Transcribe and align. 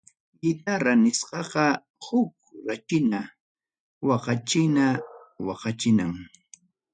Guitarra 0.43 0.93
nisqaqa 1.03 1.65
huk 2.05 2.31
rachina 2.67 3.19
waqachina 4.07 4.85
waqachinam. 5.45 6.11